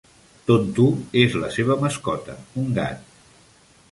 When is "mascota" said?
1.85-2.37